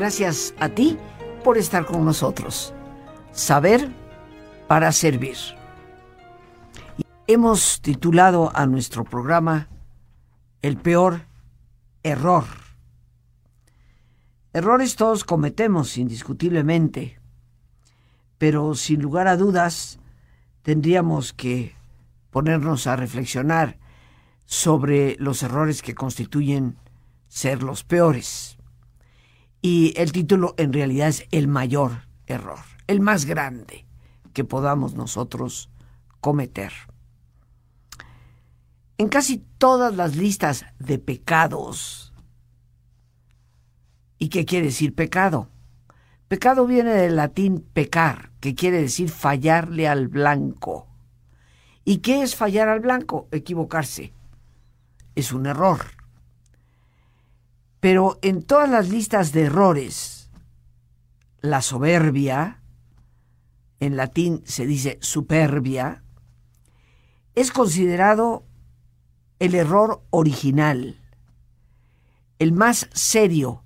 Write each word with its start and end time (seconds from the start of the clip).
Gracias 0.00 0.54
a 0.58 0.70
ti 0.70 0.96
por 1.44 1.58
estar 1.58 1.84
con 1.84 2.06
nosotros. 2.06 2.72
Saber 3.32 3.90
para 4.66 4.92
servir. 4.92 5.36
Hemos 7.26 7.82
titulado 7.82 8.50
a 8.54 8.64
nuestro 8.64 9.04
programa 9.04 9.68
El 10.62 10.78
peor 10.78 11.26
error. 12.02 12.44
Errores 14.54 14.96
todos 14.96 15.22
cometemos 15.22 15.98
indiscutiblemente, 15.98 17.20
pero 18.38 18.74
sin 18.76 19.02
lugar 19.02 19.28
a 19.28 19.36
dudas 19.36 19.98
tendríamos 20.62 21.34
que 21.34 21.74
ponernos 22.30 22.86
a 22.86 22.96
reflexionar 22.96 23.78
sobre 24.46 25.16
los 25.18 25.42
errores 25.42 25.82
que 25.82 25.94
constituyen 25.94 26.78
ser 27.28 27.62
los 27.62 27.84
peores. 27.84 28.56
Y 29.62 29.92
el 29.96 30.12
título 30.12 30.54
en 30.56 30.72
realidad 30.72 31.08
es 31.08 31.26
el 31.30 31.48
mayor 31.48 32.06
error, 32.26 32.60
el 32.86 33.00
más 33.00 33.24
grande 33.26 33.86
que 34.32 34.44
podamos 34.44 34.94
nosotros 34.94 35.70
cometer. 36.20 36.72
En 38.96 39.08
casi 39.08 39.38
todas 39.58 39.94
las 39.94 40.16
listas 40.16 40.64
de 40.78 40.98
pecados, 40.98 42.12
¿y 44.18 44.28
qué 44.28 44.44
quiere 44.44 44.66
decir 44.66 44.94
pecado? 44.94 45.48
Pecado 46.28 46.66
viene 46.66 46.92
del 46.92 47.16
latín 47.16 47.66
pecar, 47.72 48.30
que 48.40 48.54
quiere 48.54 48.80
decir 48.80 49.10
fallarle 49.10 49.88
al 49.88 50.08
blanco. 50.08 50.86
¿Y 51.84 51.98
qué 51.98 52.22
es 52.22 52.36
fallar 52.36 52.68
al 52.68 52.80
blanco? 52.80 53.26
Equivocarse. 53.32 54.12
Es 55.16 55.32
un 55.32 55.46
error. 55.46 55.80
Pero 57.80 58.18
en 58.22 58.42
todas 58.42 58.68
las 58.68 58.88
listas 58.90 59.32
de 59.32 59.42
errores, 59.42 60.30
la 61.40 61.62
soberbia, 61.62 62.62
en 63.80 63.96
latín 63.96 64.42
se 64.44 64.66
dice 64.66 64.98
superbia, 65.00 66.04
es 67.34 67.50
considerado 67.50 68.44
el 69.38 69.54
error 69.54 70.02
original, 70.10 71.00
el 72.38 72.52
más 72.52 72.88
serio 72.92 73.64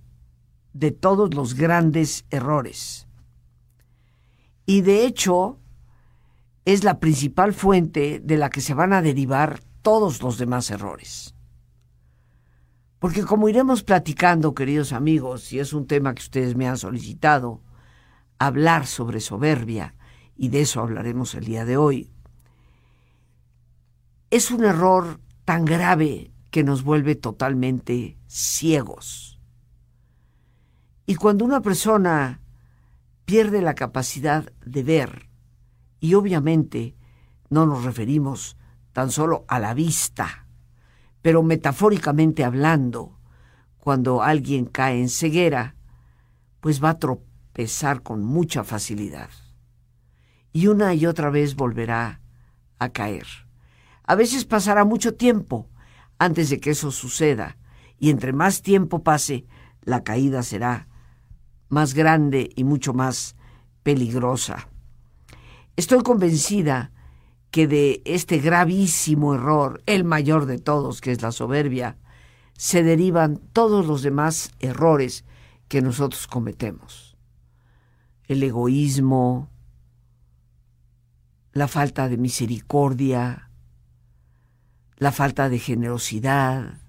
de 0.73 0.93
todos 0.93 1.35
los 1.35 1.55
grandes 1.55 2.25
errores. 2.31 3.09
Y 4.67 4.83
de 4.83 5.05
hecho, 5.05 5.59
es 6.65 6.85
la 6.85 7.01
principal 7.01 7.53
fuente 7.53 8.21
de 8.21 8.37
la 8.37 8.51
que 8.51 8.61
se 8.61 8.75
van 8.75 8.93
a 8.93 9.03
derivar 9.03 9.61
todos 9.83 10.23
los 10.23 10.39
demás 10.39 10.71
errores. 10.71 11.34
Porque 12.99 13.25
como 13.25 13.49
iremos 13.49 13.83
platicando, 13.83 14.55
queridos 14.55 14.93
amigos, 14.93 15.53
y 15.53 15.59
es 15.59 15.73
un 15.73 15.87
tema 15.87 16.15
que 16.15 16.23
ustedes 16.23 16.57
me 16.57 16.69
han 16.69 16.79
solicitado, 16.79 17.63
hablar 18.39 18.87
sobre 18.87 19.21
soberbia, 19.21 19.95
y 20.37 20.49
de 20.49 20.63
eso 20.63 20.81
hablaremos 20.81 21.35
el 21.35 21.45
día 21.45 21.65
de 21.65 21.77
hoy, 21.77 22.11
es 24.31 24.51
un 24.51 24.65
error 24.65 25.21
tan 25.45 25.65
grave 25.65 26.33
que 26.51 26.65
nos 26.65 26.83
vuelve 26.83 27.15
totalmente 27.15 28.17
ciegos. 28.27 29.39
Y 31.07 31.17
cuando 31.17 31.45
una 31.45 31.61
persona 31.61 32.41
pierde 33.25 33.61
la 33.61 33.75
capacidad 33.75 34.51
de 34.65 34.83
ver, 34.83 35.29
y 36.01 36.15
obviamente 36.15 36.97
no 37.51 37.67
nos 37.67 37.85
referimos 37.85 38.57
tan 38.93 39.11
solo 39.11 39.45
a 39.49 39.59
la 39.59 39.75
vista, 39.75 40.44
pero 41.25 41.43
metafóricamente 41.43 42.45
hablando, 42.45 43.19
cuando 43.79 44.23
alguien 44.23 44.67
cae 44.67 45.01
en 45.01 45.09
ceguera, 45.09 45.75
pues 46.61 46.85
va 46.85 46.91
a 46.91 46.99
tropezar 46.99 48.03
con 48.03 48.23
mucha 48.23 48.63
facilidad. 48.63 49.31
Y 50.53 50.67
una 50.67 50.93
y 50.93 51.07
otra 51.07 51.31
vez 51.31 51.57
volverá 51.57 52.21
a 52.79 52.91
caer. 52.91 53.27
A 54.03 54.17
veces 54.17 54.45
pasará 54.45 54.85
mucho 54.85 55.15
tiempo 55.15 55.71
antes 56.19 56.51
de 56.51 56.61
que 56.61 56.73
eso 56.73 56.91
suceda, 56.91 57.57
y 57.99 58.11
entre 58.11 58.35
más 58.35 58.61
tiempo 58.61 59.03
pase, 59.03 59.47
la 59.81 60.05
caída 60.05 60.43
será 60.43 60.89
más 61.71 61.95
grande 61.95 62.51
y 62.55 62.65
mucho 62.65 62.93
más 62.93 63.35
peligrosa. 63.83 64.69
Estoy 65.75 66.03
convencida 66.03 66.93
que 67.55 67.69
de 67.69 68.03
este 68.05 68.39
gravísimo 68.39 69.37
error, 69.37 69.81
el 69.87 70.03
mayor 70.03 70.47
de 70.47 70.59
todos, 70.59 71.01
que 71.01 71.13
es 71.13 71.23
la 71.23 71.31
soberbia, 71.31 71.97
se 72.59 72.83
derivan 72.83 73.37
todos 73.53 73.87
los 73.87 74.03
demás 74.03 74.51
errores 74.59 75.25
que 75.69 75.81
nosotros 75.81 76.27
cometemos. 76.27 77.17
El 78.25 78.43
egoísmo, 78.43 79.51
la 81.53 81.69
falta 81.69 82.09
de 82.09 82.17
misericordia, 82.17 83.51
la 84.97 85.13
falta 85.13 85.49
de 85.49 85.61
generosidad, 85.61 86.81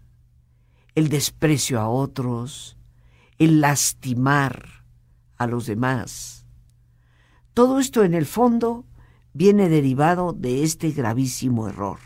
el 0.96 1.10
desprecio 1.10 1.80
a 1.80 1.90
otros, 1.90 2.76
el 3.38 3.62
lastimar 3.62 4.84
a 5.38 5.46
los 5.46 5.68
demás. 5.68 6.48
Todo 7.54 7.80
esto 7.80 8.04
en 8.04 8.16
el 8.16 8.26
fondo 8.26 8.84
viene 9.36 9.68
derivado 9.68 10.32
de 10.32 10.64
este 10.64 10.92
gravísimo 10.92 11.68
error. 11.68 12.00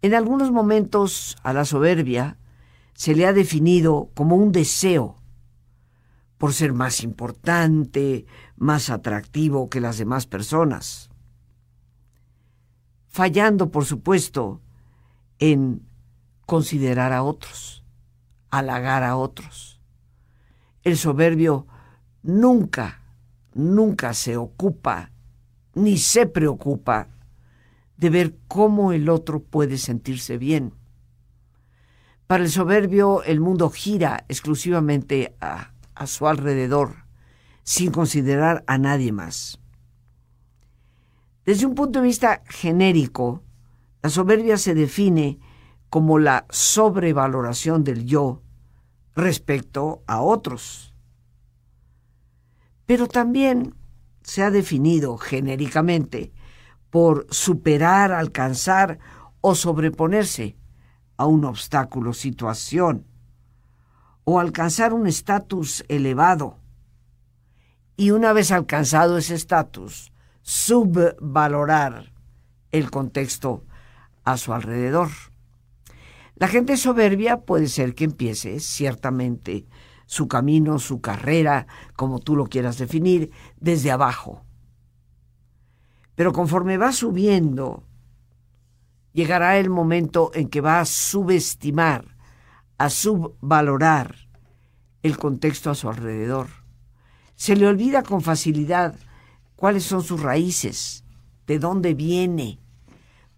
En 0.00 0.14
algunos 0.14 0.52
momentos 0.52 1.36
a 1.42 1.52
la 1.52 1.64
soberbia 1.64 2.38
se 2.94 3.16
le 3.16 3.26
ha 3.26 3.32
definido 3.32 4.08
como 4.14 4.36
un 4.36 4.52
deseo 4.52 5.16
por 6.38 6.52
ser 6.52 6.72
más 6.72 7.02
importante, 7.02 8.24
más 8.56 8.88
atractivo 8.88 9.68
que 9.68 9.80
las 9.80 9.98
demás 9.98 10.26
personas, 10.26 11.10
fallando, 13.08 13.72
por 13.72 13.84
supuesto, 13.84 14.60
en 15.40 15.84
considerar 16.46 17.12
a 17.12 17.24
otros, 17.24 17.84
halagar 18.50 19.02
a 19.02 19.16
otros. 19.16 19.80
El 20.84 20.96
soberbio 20.96 21.66
nunca, 22.22 23.02
nunca 23.54 24.14
se 24.14 24.36
ocupa 24.36 25.11
ni 25.74 25.98
se 25.98 26.26
preocupa 26.26 27.08
de 27.96 28.10
ver 28.10 28.36
cómo 28.48 28.92
el 28.92 29.08
otro 29.08 29.42
puede 29.42 29.78
sentirse 29.78 30.38
bien. 30.38 30.74
Para 32.26 32.44
el 32.44 32.50
soberbio 32.50 33.22
el 33.22 33.40
mundo 33.40 33.70
gira 33.70 34.24
exclusivamente 34.28 35.36
a, 35.40 35.72
a 35.94 36.06
su 36.06 36.26
alrededor, 36.26 37.04
sin 37.62 37.92
considerar 37.92 38.64
a 38.66 38.78
nadie 38.78 39.12
más. 39.12 39.60
Desde 41.44 41.66
un 41.66 41.74
punto 41.74 42.00
de 42.00 42.06
vista 42.06 42.42
genérico, 42.48 43.42
la 44.02 44.10
soberbia 44.10 44.56
se 44.56 44.74
define 44.74 45.38
como 45.88 46.18
la 46.18 46.46
sobrevaloración 46.50 47.84
del 47.84 48.06
yo 48.06 48.42
respecto 49.14 50.02
a 50.06 50.22
otros. 50.22 50.94
Pero 52.86 53.06
también 53.06 53.74
se 54.22 54.42
ha 54.42 54.50
definido 54.50 55.16
genéricamente 55.16 56.32
por 56.90 57.26
superar, 57.30 58.12
alcanzar 58.12 58.98
o 59.40 59.54
sobreponerse 59.54 60.56
a 61.16 61.26
un 61.26 61.44
obstáculo, 61.44 62.12
situación, 62.12 63.06
o 64.24 64.38
alcanzar 64.38 64.92
un 64.92 65.06
estatus 65.06 65.84
elevado. 65.88 66.58
Y 67.96 68.10
una 68.10 68.32
vez 68.32 68.52
alcanzado 68.52 69.18
ese 69.18 69.34
estatus, 69.34 70.12
subvalorar 70.42 72.12
el 72.70 72.90
contexto 72.90 73.64
a 74.24 74.36
su 74.36 74.52
alrededor. 74.52 75.08
La 76.36 76.48
gente 76.48 76.76
soberbia 76.76 77.40
puede 77.40 77.68
ser 77.68 77.94
que 77.94 78.04
empiece, 78.04 78.60
ciertamente, 78.60 79.66
su 80.12 80.28
camino, 80.28 80.78
su 80.78 81.00
carrera, 81.00 81.66
como 81.96 82.18
tú 82.18 82.36
lo 82.36 82.44
quieras 82.44 82.76
definir, 82.76 83.30
desde 83.58 83.90
abajo. 83.90 84.44
Pero 86.14 86.34
conforme 86.34 86.76
va 86.76 86.92
subiendo, 86.92 87.82
llegará 89.14 89.56
el 89.56 89.70
momento 89.70 90.30
en 90.34 90.50
que 90.50 90.60
va 90.60 90.80
a 90.80 90.84
subestimar, 90.84 92.14
a 92.76 92.90
subvalorar 92.90 94.14
el 95.02 95.16
contexto 95.16 95.70
a 95.70 95.74
su 95.74 95.88
alrededor. 95.88 96.48
Se 97.34 97.56
le 97.56 97.66
olvida 97.66 98.02
con 98.02 98.20
facilidad 98.20 98.94
cuáles 99.56 99.84
son 99.84 100.02
sus 100.02 100.20
raíces, 100.20 101.04
de 101.46 101.58
dónde 101.58 101.94
viene, 101.94 102.60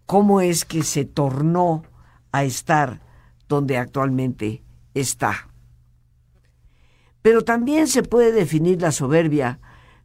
cómo 0.05 0.41
es 0.41 0.65
que 0.65 0.83
se 0.83 1.05
tornó 1.05 1.83
a 2.33 2.43
estar 2.43 2.99
donde 3.47 3.77
actualmente 3.77 4.61
está. 4.93 5.54
Pero 7.25 7.43
también 7.43 7.87
se 7.87 8.03
puede 8.03 8.31
definir 8.31 8.83
la 8.83 8.91
soberbia 8.91 9.59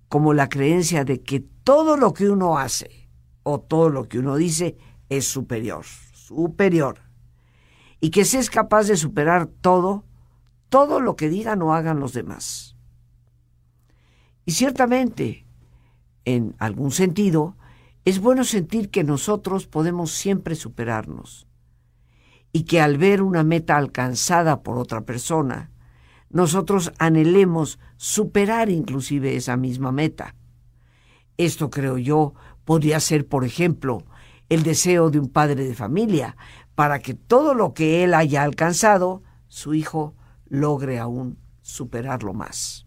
como 0.08 0.32
la 0.32 0.48
creencia 0.48 1.04
de 1.04 1.20
que 1.20 1.40
todo 1.40 1.98
lo 1.98 2.14
que 2.14 2.30
uno 2.30 2.56
hace 2.56 3.10
o 3.42 3.60
todo 3.60 3.90
lo 3.90 4.08
que 4.08 4.18
uno 4.18 4.36
dice 4.36 4.78
es 5.10 5.26
superior, 5.26 5.84
superior. 6.14 7.00
Y 8.00 8.08
que 8.08 8.24
se 8.24 8.38
es 8.38 8.48
capaz 8.48 8.84
de 8.84 8.96
superar 8.96 9.48
todo, 9.48 10.06
todo 10.70 10.98
lo 10.98 11.14
que 11.14 11.28
digan 11.28 11.60
o 11.60 11.74
hagan 11.74 12.00
los 12.00 12.14
demás. 12.14 12.74
Y 14.46 14.52
ciertamente, 14.52 15.44
en 16.24 16.54
algún 16.58 16.90
sentido, 16.90 17.54
es 18.06 18.18
bueno 18.18 18.44
sentir 18.44 18.88
que 18.88 19.04
nosotros 19.04 19.66
podemos 19.66 20.10
siempre 20.10 20.54
superarnos 20.54 21.46
y 22.50 22.62
que 22.62 22.80
al 22.80 22.96
ver 22.96 23.20
una 23.20 23.44
meta 23.44 23.76
alcanzada 23.76 24.62
por 24.62 24.78
otra 24.78 25.02
persona, 25.02 25.70
nosotros 26.30 26.92
anhelemos 26.98 27.78
superar 27.96 28.70
inclusive 28.70 29.36
esa 29.36 29.56
misma 29.56 29.92
meta. 29.92 30.34
Esto 31.36 31.70
creo 31.70 31.98
yo 31.98 32.34
podría 32.64 33.00
ser, 33.00 33.26
por 33.26 33.44
ejemplo, 33.44 34.04
el 34.48 34.62
deseo 34.62 35.10
de 35.10 35.18
un 35.18 35.28
padre 35.28 35.64
de 35.64 35.74
familia, 35.74 36.36
para 36.74 37.00
que 37.00 37.14
todo 37.14 37.54
lo 37.54 37.74
que 37.74 38.04
él 38.04 38.14
haya 38.14 38.42
alcanzado, 38.42 39.22
su 39.48 39.74
hijo 39.74 40.14
logre 40.48 40.98
aún 40.98 41.38
superarlo 41.62 42.32
más. 42.32 42.86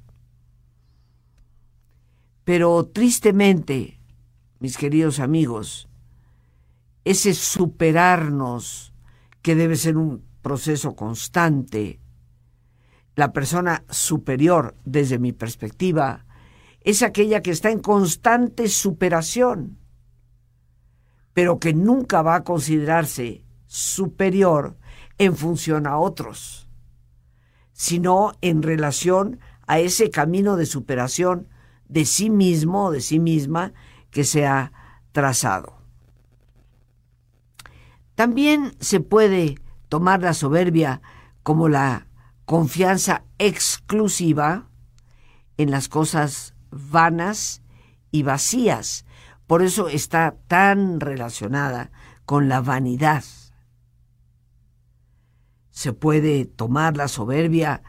Pero 2.43 2.85
tristemente, 2.85 3.99
mis 4.59 4.77
queridos 4.77 5.19
amigos, 5.19 5.89
ese 7.05 7.33
superarnos, 7.33 8.93
que 9.41 9.55
debe 9.55 9.75
ser 9.75 9.97
un 9.97 10.23
proceso 10.41 10.95
constante, 10.95 11.99
la 13.15 13.31
persona 13.33 13.83
superior, 13.89 14.75
desde 14.85 15.19
mi 15.19 15.31
perspectiva, 15.33 16.25
es 16.81 17.01
aquella 17.01 17.41
que 17.41 17.51
está 17.51 17.71
en 17.71 17.79
constante 17.79 18.67
superación, 18.67 19.77
pero 21.33 21.59
que 21.59 21.73
nunca 21.73 22.21
va 22.21 22.35
a 22.35 22.43
considerarse 22.43 23.45
superior 23.67 24.77
en 25.17 25.35
función 25.35 25.87
a 25.87 25.97
otros, 25.97 26.67
sino 27.71 28.33
en 28.41 28.61
relación 28.61 29.39
a 29.67 29.79
ese 29.79 30.09
camino 30.09 30.57
de 30.57 30.65
superación 30.65 31.47
de 31.87 32.05
sí 32.05 32.29
mismo 32.29 32.85
o 32.85 32.91
de 32.91 33.01
sí 33.01 33.19
misma 33.19 33.73
que 34.09 34.23
se 34.23 34.45
ha 34.45 34.71
trazado. 35.11 35.77
También 38.15 38.75
se 38.79 38.99
puede 38.99 39.55
tomar 39.89 40.21
la 40.21 40.33
soberbia 40.33 41.01
como 41.41 41.69
la 41.69 42.07
confianza 42.45 43.23
exclusiva 43.37 44.69
en 45.57 45.71
las 45.71 45.89
cosas 45.89 46.55
vanas 46.71 47.61
y 48.11 48.23
vacías. 48.23 49.05
Por 49.47 49.61
eso 49.61 49.87
está 49.87 50.35
tan 50.47 50.99
relacionada 50.99 51.91
con 52.25 52.49
la 52.49 52.61
vanidad. 52.61 53.23
Se 55.71 55.93
puede 55.93 56.45
tomar 56.45 56.97
la 56.97 57.07
soberbia 57.07 57.81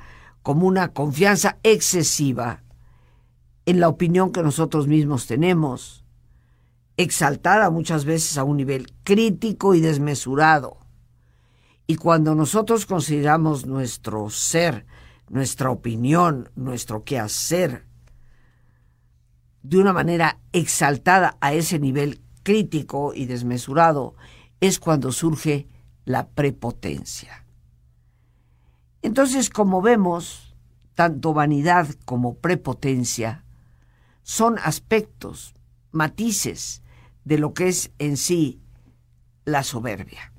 como 0.43 0.67
una 0.67 0.93
confianza 0.93 1.59
excesiva 1.63 2.63
en 3.67 3.81
la 3.81 3.89
opinión 3.89 4.31
que 4.31 4.43
nosotros 4.43 4.87
mismos 4.89 5.27
tenemos, 5.27 6.05
exaltada 6.97 7.71
muchas 7.71 8.05
veces 8.05 8.37
a 8.37 8.45
un 8.45 8.59
nivel 8.59 8.93
crítico 9.05 9.75
y 9.75 9.81
desmesurado. 9.81 10.84
Y 11.87 11.97
cuando 11.97 12.35
nosotros 12.35 12.87
consideramos 12.87 13.67
nuestro 13.67 14.31
ser, 14.31 14.87
nuestra 15.29 15.71
opinión, 15.71 16.51
nuestro 16.55 17.05
quehacer, 17.05 17.85
de 19.63 19.79
una 19.79 19.93
manera 19.93 20.39
exaltada 20.53 21.37
a 21.41 21.53
ese 21.55 21.79
nivel 21.79 22.21
crítico 22.43 23.13
y 23.15 23.27
desmesurado, 23.27 24.15
es 24.61 24.79
cuando 24.79 25.13
surge 25.13 25.69
la 26.05 26.29
prepotencia. 26.29 27.45
Entonces, 29.03 29.51
como 29.51 29.83
vemos, 29.83 30.55
tanto 30.95 31.35
vanidad 31.35 31.89
como 32.05 32.37
prepotencia 32.37 33.45
son 34.23 34.59
aspectos, 34.59 35.55
matices 35.93 36.83
de 37.25 37.39
lo 37.39 37.53
que 37.53 37.69
es 37.69 37.91
en 37.99 38.17
sí 38.17 38.61
la 39.45 39.63
soberbia. 39.63 40.34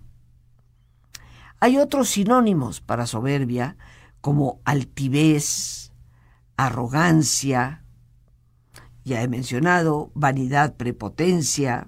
Hay 1.66 1.80
otros 1.80 2.10
sinónimos 2.10 2.80
para 2.80 3.08
soberbia 3.08 3.76
como 4.22 4.62
altivez, 4.66 5.92
arrogancia, 6.58 7.84
ya 9.04 9.24
he 9.24 9.28
mencionado, 9.28 10.12
vanidad, 10.14 10.76
prepotencia. 10.76 11.88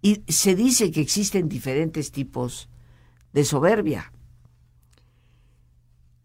Y 0.00 0.22
se 0.28 0.54
dice 0.54 0.92
que 0.92 1.00
existen 1.00 1.48
diferentes 1.48 2.12
tipos 2.12 2.70
de 3.32 3.44
soberbia. 3.44 4.12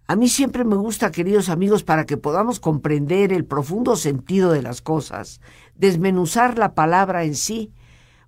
A 0.05 0.15
mí 0.15 0.29
siempre 0.29 0.63
me 0.63 0.75
gusta, 0.75 1.11
queridos 1.11 1.49
amigos, 1.49 1.83
para 1.83 2.05
que 2.05 2.17
podamos 2.17 2.59
comprender 2.59 3.33
el 3.33 3.45
profundo 3.45 3.95
sentido 3.95 4.51
de 4.51 4.61
las 4.61 4.83
cosas, 4.83 5.41
desmenuzar 5.73 6.59
la 6.59 6.75
palabra 6.75 7.23
en 7.23 7.33
sí, 7.33 7.73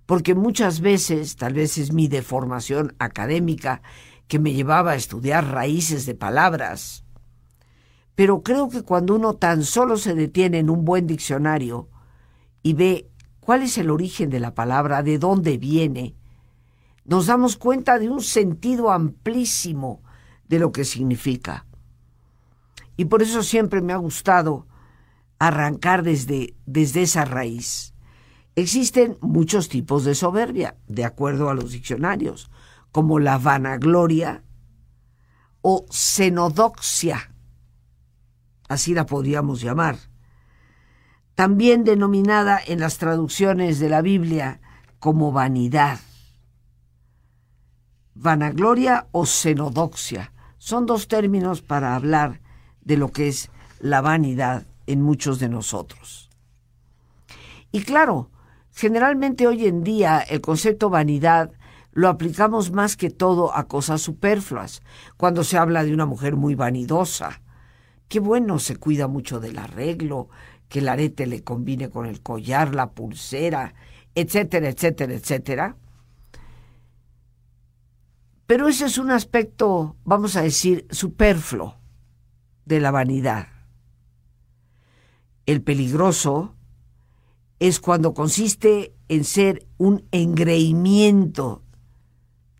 porque 0.08 0.34
muchas 0.34 0.80
veces, 0.80 1.36
tal 1.36 1.52
vez 1.52 1.76
es 1.76 1.92
mi 1.92 2.08
deformación 2.08 2.96
académica, 2.98 3.82
que 4.26 4.38
me 4.38 4.54
llevaba 4.54 4.92
a 4.92 4.94
estudiar 4.94 5.52
raíces 5.52 6.06
de 6.06 6.14
palabras, 6.14 7.04
pero 8.14 8.42
creo 8.42 8.70
que 8.70 8.80
cuando 8.80 9.14
uno 9.14 9.34
tan 9.34 9.64
solo 9.64 9.98
se 9.98 10.14
detiene 10.14 10.60
en 10.60 10.70
un 10.70 10.86
buen 10.86 11.06
diccionario 11.06 11.90
y 12.62 12.72
ve 12.72 13.10
cuál 13.40 13.62
es 13.62 13.76
el 13.76 13.90
origen 13.90 14.30
de 14.30 14.40
la 14.40 14.54
palabra, 14.54 15.02
de 15.02 15.18
dónde 15.18 15.58
viene, 15.58 16.16
nos 17.04 17.26
damos 17.26 17.58
cuenta 17.58 17.98
de 17.98 18.08
un 18.08 18.22
sentido 18.22 18.90
amplísimo 18.90 20.00
de 20.48 20.58
lo 20.58 20.72
que 20.72 20.86
significa. 20.86 21.66
Y 22.96 23.04
por 23.04 23.20
eso 23.20 23.42
siempre 23.42 23.82
me 23.82 23.92
ha 23.92 23.98
gustado 23.98 24.68
arrancar 25.38 26.02
desde, 26.02 26.54
desde 26.64 27.02
esa 27.02 27.26
raíz. 27.26 27.92
Existen 28.58 29.16
muchos 29.20 29.68
tipos 29.68 30.02
de 30.02 30.16
soberbia, 30.16 30.76
de 30.88 31.04
acuerdo 31.04 31.48
a 31.48 31.54
los 31.54 31.70
diccionarios, 31.70 32.50
como 32.90 33.20
la 33.20 33.38
vanagloria 33.38 34.42
o 35.60 35.86
xenodoxia, 35.88 37.32
así 38.68 38.94
la 38.94 39.06
podríamos 39.06 39.60
llamar, 39.60 39.96
también 41.36 41.84
denominada 41.84 42.58
en 42.66 42.80
las 42.80 42.98
traducciones 42.98 43.78
de 43.78 43.90
la 43.90 44.02
Biblia 44.02 44.60
como 44.98 45.30
vanidad. 45.30 46.00
Vanagloria 48.14 49.06
o 49.12 49.24
xenodoxia 49.24 50.32
son 50.58 50.84
dos 50.84 51.06
términos 51.06 51.62
para 51.62 51.94
hablar 51.94 52.40
de 52.80 52.96
lo 52.96 53.12
que 53.12 53.28
es 53.28 53.52
la 53.78 54.00
vanidad 54.00 54.66
en 54.88 55.00
muchos 55.00 55.38
de 55.38 55.48
nosotros. 55.48 56.28
Y 57.70 57.82
claro, 57.82 58.32
Generalmente 58.78 59.48
hoy 59.48 59.66
en 59.66 59.82
día 59.82 60.20
el 60.20 60.40
concepto 60.40 60.88
vanidad 60.88 61.50
lo 61.90 62.08
aplicamos 62.08 62.70
más 62.70 62.96
que 62.96 63.10
todo 63.10 63.52
a 63.56 63.66
cosas 63.66 64.00
superfluas, 64.00 64.82
cuando 65.16 65.42
se 65.42 65.58
habla 65.58 65.82
de 65.82 65.92
una 65.92 66.06
mujer 66.06 66.36
muy 66.36 66.54
vanidosa. 66.54 67.42
Qué 68.06 68.20
bueno, 68.20 68.60
se 68.60 68.76
cuida 68.76 69.08
mucho 69.08 69.40
del 69.40 69.58
arreglo, 69.58 70.28
que 70.68 70.78
el 70.78 70.88
arete 70.88 71.26
le 71.26 71.42
combine 71.42 71.90
con 71.90 72.06
el 72.06 72.22
collar, 72.22 72.72
la 72.72 72.92
pulsera, 72.92 73.74
etcétera, 74.14 74.68
etcétera, 74.68 75.12
etcétera. 75.12 75.76
Pero 78.46 78.68
ese 78.68 78.84
es 78.84 78.96
un 78.96 79.10
aspecto, 79.10 79.96
vamos 80.04 80.36
a 80.36 80.42
decir, 80.42 80.86
superfluo 80.90 81.74
de 82.64 82.78
la 82.78 82.92
vanidad. 82.92 83.48
El 85.46 85.62
peligroso 85.62 86.54
es 87.58 87.80
cuando 87.80 88.14
consiste 88.14 88.94
en 89.08 89.24
ser 89.24 89.66
un 89.78 90.06
engreimiento 90.12 91.62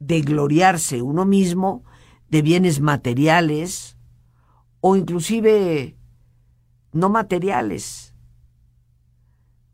de 0.01 0.21
gloriarse 0.23 1.03
uno 1.03 1.25
mismo 1.25 1.85
de 2.29 2.43
bienes 2.43 2.81
materiales 2.81 3.97
o 4.81 4.97
inclusive 4.97 5.97
no 6.93 7.09
materiales, 7.09 8.15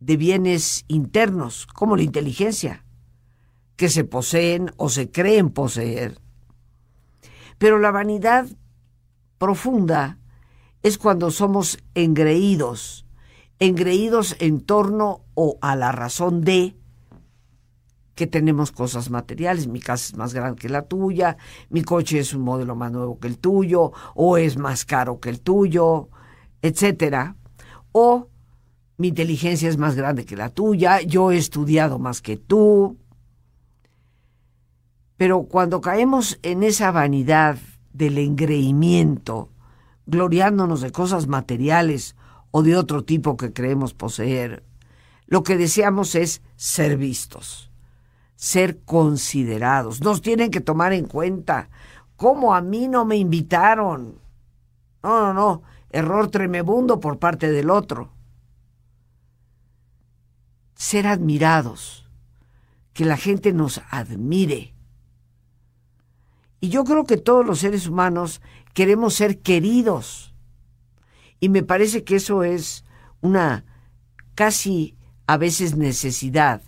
de 0.00 0.16
bienes 0.16 0.85
internos, 0.88 1.66
como 1.66 1.97
la 1.97 2.02
inteligencia, 2.02 2.85
que 3.76 3.88
se 3.88 4.04
poseen 4.04 4.73
o 4.76 4.88
se 4.88 5.11
creen 5.11 5.50
poseer. 5.50 6.21
Pero 7.59 7.78
la 7.78 7.90
vanidad 7.90 8.47
profunda 9.38 10.19
es 10.83 10.99
cuando 10.99 11.31
somos 11.31 11.78
engreídos 11.95 13.03
engreídos 13.58 14.37
en 14.38 14.61
torno 14.61 15.23
o 15.34 15.58
a 15.61 15.76
la 15.76 15.92
razón 15.92 16.42
de 16.42 16.76
que 18.14 18.26
tenemos 18.26 18.73
cosas 18.73 19.11
materiales. 19.11 19.66
Mi 19.66 19.80
casa 19.80 20.06
es 20.06 20.16
más 20.16 20.34
grande 20.34 20.61
que 20.61 20.68
la 20.68 20.82
tuya, 20.82 21.37
mi 21.70 21.82
coche 21.82 22.18
es 22.18 22.34
un 22.34 22.42
modelo 22.42 22.76
más 22.76 22.92
nuevo 22.92 23.18
que 23.18 23.28
el 23.28 23.38
tuyo, 23.38 23.92
o 24.14 24.37
es 24.37 24.56
más 24.56 24.84
caro 24.84 25.20
que 25.20 25.30
el 25.30 25.40
tuyo, 25.40 26.08
etcétera. 26.62 27.37
O 27.92 28.28
mi 28.96 29.08
inteligencia 29.08 29.68
es 29.68 29.76
más 29.76 29.96
grande 29.96 30.25
que 30.25 30.37
la 30.37 30.50
tuya, 30.50 31.00
yo 31.00 31.32
he 31.32 31.37
estudiado 31.37 31.99
más 31.99 32.23
que 32.23 32.37
tú. 32.37 32.96
Pero 35.16 35.44
cuando 35.44 35.80
caemos 35.80 36.38
en 36.42 36.62
esa 36.62 36.90
vanidad 36.90 37.58
del 37.92 38.18
engreimiento, 38.18 39.50
gloriándonos 40.06 40.80
de 40.80 40.90
cosas 40.90 41.28
materiales 41.28 42.16
o 42.56 42.62
de 42.62 42.76
otro 42.76 43.02
tipo 43.02 43.37
que 43.37 43.52
creemos 43.52 43.94
poseer. 43.94 44.62
Lo 45.26 45.42
que 45.42 45.56
deseamos 45.56 46.14
es 46.14 46.40
ser 46.54 46.96
vistos, 46.96 47.73
ser 48.37 48.78
considerados. 48.84 50.00
Nos 50.02 50.23
tienen 50.23 50.52
que 50.52 50.61
tomar 50.61 50.92
en 50.92 51.06
cuenta. 51.06 51.68
¿Cómo 52.14 52.54
a 52.54 52.61
mí 52.61 52.87
no 52.87 53.04
me 53.04 53.16
invitaron? 53.16 54.20
No, 55.02 55.20
no, 55.20 55.34
no. 55.34 55.62
Error 55.90 56.30
tremebundo 56.30 57.00
por 57.00 57.18
parte 57.18 57.50
del 57.50 57.70
otro. 57.70 58.12
Ser 60.76 61.08
admirados. 61.08 62.08
Que 62.92 63.04
la 63.04 63.16
gente 63.16 63.52
nos 63.52 63.80
admire. 63.90 64.75
Y 66.61 66.68
yo 66.68 66.84
creo 66.84 67.02
que 67.02 67.16
todos 67.16 67.44
los 67.44 67.58
seres 67.58 67.88
humanos 67.88 68.40
queremos 68.75 69.14
ser 69.14 69.40
queridos. 69.40 70.33
Y 71.44 71.50
me 71.50 71.62
parece 71.62 72.04
que 72.04 72.16
eso 72.16 72.42
es 72.42 72.86
una 73.20 73.66
casi 74.34 74.96
a 75.26 75.36
veces 75.36 75.76
necesidad 75.76 76.62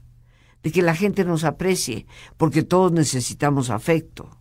de 0.62 0.70
que 0.70 0.82
la 0.82 0.94
gente 0.94 1.24
nos 1.24 1.44
aprecie, 1.44 2.04
porque 2.36 2.62
todos 2.62 2.92
necesitamos 2.92 3.70
afecto. 3.70 4.38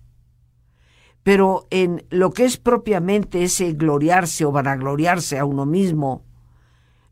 Pero 1.23 1.67
en 1.69 2.05
lo 2.09 2.31
que 2.31 2.43
es 2.43 2.57
propiamente 2.57 3.45
ese 3.45 3.71
gloriarse 3.71 4.43
o 4.43 4.51
vanagloriarse 4.51 5.39
a 5.39 5.45
uno 5.45 5.65
mismo, 5.65 6.25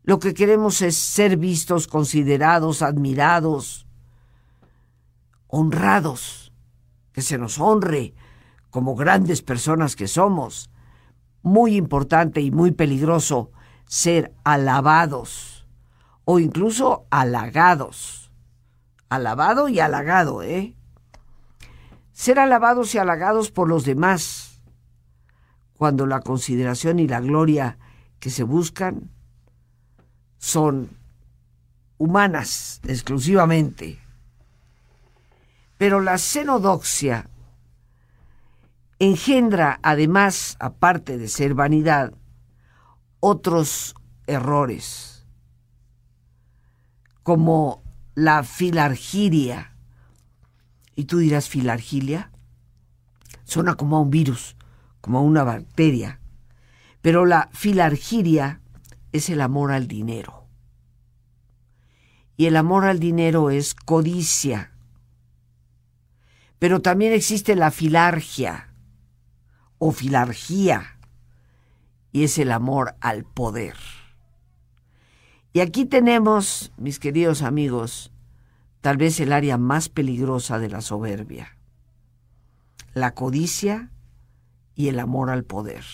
lo 0.02 0.18
que 0.18 0.34
queremos 0.34 0.82
es 0.82 0.94
ser 0.94 1.38
vistos, 1.38 1.86
considerados, 1.86 2.82
admirados, 2.82 3.86
honrados, 5.46 6.52
que 7.12 7.22
se 7.22 7.38
nos 7.38 7.58
honre 7.58 8.12
como 8.68 8.94
grandes 8.94 9.40
personas 9.40 9.96
que 9.96 10.08
somos. 10.08 10.68
Muy 11.44 11.76
importante 11.76 12.40
y 12.40 12.50
muy 12.50 12.72
peligroso 12.72 13.52
ser 13.84 14.32
alabados 14.44 15.66
o 16.24 16.38
incluso 16.38 17.06
halagados. 17.10 18.32
Alabado 19.10 19.68
y 19.68 19.78
halagado, 19.78 20.42
¿eh? 20.42 20.74
Ser 22.12 22.38
alabados 22.38 22.94
y 22.94 22.98
halagados 22.98 23.50
por 23.50 23.68
los 23.68 23.84
demás, 23.84 24.62
cuando 25.76 26.06
la 26.06 26.20
consideración 26.20 26.98
y 26.98 27.06
la 27.06 27.20
gloria 27.20 27.78
que 28.18 28.30
se 28.30 28.42
buscan 28.42 29.10
son 30.38 30.96
humanas 31.98 32.80
exclusivamente. 32.84 34.00
Pero 35.76 36.00
la 36.00 36.16
xenodoxia 36.16 37.28
engendra, 39.04 39.78
además, 39.82 40.56
aparte 40.60 41.18
de 41.18 41.28
ser 41.28 41.54
vanidad, 41.54 42.14
otros 43.20 43.94
errores, 44.26 45.26
como 47.22 47.82
la 48.14 48.42
filargiria. 48.42 49.76
Y 50.94 51.04
tú 51.04 51.18
dirás, 51.18 51.48
filargilia, 51.48 52.30
suena 53.44 53.74
como 53.74 53.96
a 53.96 54.00
un 54.00 54.10
virus, 54.10 54.56
como 55.00 55.18
a 55.18 55.22
una 55.22 55.44
bacteria. 55.44 56.20
Pero 57.00 57.26
la 57.26 57.48
filargiria 57.52 58.60
es 59.12 59.30
el 59.30 59.40
amor 59.40 59.72
al 59.72 59.88
dinero. 59.88 60.46
Y 62.36 62.46
el 62.46 62.56
amor 62.56 62.84
al 62.84 62.98
dinero 62.98 63.50
es 63.50 63.74
codicia. 63.74 64.72
Pero 66.58 66.80
también 66.80 67.12
existe 67.12 67.56
la 67.56 67.70
filargia 67.70 68.73
o 69.78 69.92
filargía, 69.92 70.98
y 72.12 72.24
es 72.24 72.38
el 72.38 72.52
amor 72.52 72.94
al 73.00 73.24
poder. 73.24 73.76
Y 75.52 75.60
aquí 75.60 75.84
tenemos, 75.84 76.72
mis 76.76 76.98
queridos 76.98 77.42
amigos, 77.42 78.12
tal 78.80 78.96
vez 78.96 79.20
el 79.20 79.32
área 79.32 79.56
más 79.56 79.88
peligrosa 79.88 80.58
de 80.58 80.68
la 80.68 80.80
soberbia, 80.80 81.56
la 82.92 83.14
codicia 83.14 83.90
y 84.74 84.88
el 84.88 84.98
amor 85.00 85.30
al 85.30 85.44
poder. 85.44 85.84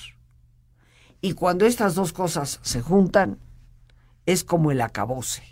Y 1.21 1.35
cuando 1.35 1.67
estas 1.67 1.95
dos 1.95 2.13
cosas 2.13 2.61
se 2.63 2.81
juntan, 2.81 3.39
es 4.27 4.45
como 4.45 4.71
el 4.71 4.81
acabose. 4.81 5.43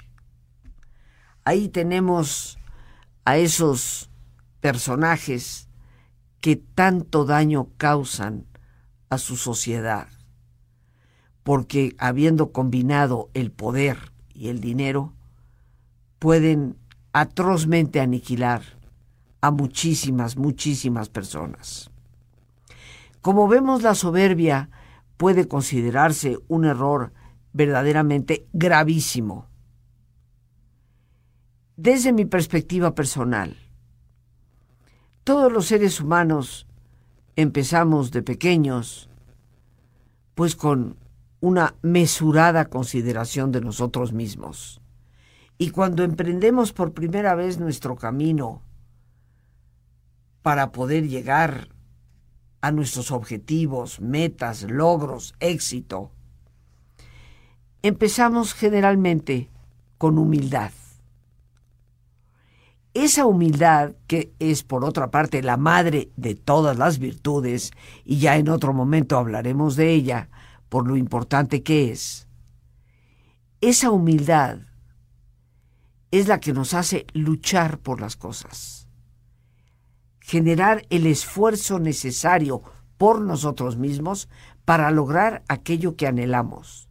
Ahí 1.44 1.68
tenemos 1.68 2.58
a 3.24 3.36
esos 3.36 4.10
personajes 4.60 5.67
que 6.40 6.56
tanto 6.56 7.24
daño 7.24 7.68
causan 7.76 8.46
a 9.10 9.18
su 9.18 9.36
sociedad 9.36 10.08
porque 11.48 11.96
habiendo 11.96 12.52
combinado 12.52 13.30
el 13.32 13.50
poder 13.50 14.12
y 14.34 14.48
el 14.48 14.60
dinero, 14.60 15.14
pueden 16.18 16.76
atrozmente 17.14 18.00
aniquilar 18.00 18.60
a 19.40 19.50
muchísimas, 19.50 20.36
muchísimas 20.36 21.08
personas. 21.08 21.90
Como 23.22 23.48
vemos, 23.48 23.82
la 23.82 23.94
soberbia 23.94 24.68
puede 25.16 25.48
considerarse 25.48 26.36
un 26.48 26.66
error 26.66 27.14
verdaderamente 27.54 28.46
gravísimo. 28.52 29.46
Desde 31.78 32.12
mi 32.12 32.26
perspectiva 32.26 32.94
personal, 32.94 33.56
todos 35.28 35.52
los 35.52 35.66
seres 35.66 36.00
humanos 36.00 36.66
empezamos 37.36 38.12
de 38.12 38.22
pequeños, 38.22 39.10
pues 40.34 40.56
con 40.56 40.96
una 41.40 41.74
mesurada 41.82 42.70
consideración 42.70 43.52
de 43.52 43.60
nosotros 43.60 44.14
mismos. 44.14 44.80
Y 45.58 45.68
cuando 45.68 46.02
emprendemos 46.02 46.72
por 46.72 46.94
primera 46.94 47.34
vez 47.34 47.58
nuestro 47.58 47.94
camino 47.94 48.62
para 50.40 50.72
poder 50.72 51.06
llegar 51.08 51.68
a 52.62 52.72
nuestros 52.72 53.10
objetivos, 53.10 54.00
metas, 54.00 54.62
logros, 54.62 55.34
éxito, 55.40 56.10
empezamos 57.82 58.54
generalmente 58.54 59.50
con 59.98 60.16
humildad. 60.16 60.70
Esa 62.94 63.26
humildad, 63.26 63.92
que 64.06 64.32
es 64.38 64.62
por 64.62 64.84
otra 64.84 65.10
parte 65.10 65.42
la 65.42 65.56
madre 65.56 66.10
de 66.16 66.34
todas 66.34 66.78
las 66.78 66.98
virtudes, 66.98 67.70
y 68.04 68.18
ya 68.18 68.36
en 68.36 68.48
otro 68.48 68.72
momento 68.72 69.18
hablaremos 69.18 69.76
de 69.76 69.92
ella, 69.92 70.30
por 70.68 70.86
lo 70.86 70.96
importante 70.96 71.62
que 71.62 71.90
es, 71.90 72.28
esa 73.60 73.90
humildad 73.90 74.60
es 76.10 76.28
la 76.28 76.40
que 76.40 76.52
nos 76.52 76.74
hace 76.74 77.06
luchar 77.12 77.78
por 77.78 78.00
las 78.00 78.16
cosas, 78.16 78.88
generar 80.20 80.86
el 80.90 81.06
esfuerzo 81.06 81.78
necesario 81.78 82.62
por 82.96 83.20
nosotros 83.20 83.76
mismos 83.76 84.28
para 84.64 84.90
lograr 84.90 85.42
aquello 85.48 85.96
que 85.96 86.06
anhelamos. 86.06 86.88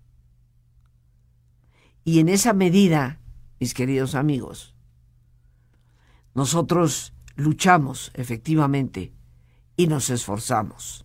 Y 2.03 2.19
en 2.19 2.29
esa 2.29 2.53
medida, 2.53 3.19
mis 3.59 3.73
queridos 3.73 4.15
amigos, 4.15 4.76
nosotros 6.37 7.15
luchamos 7.35 8.11
efectivamente 8.13 9.11
y 9.75 9.87
nos 9.87 10.11
esforzamos. 10.11 11.03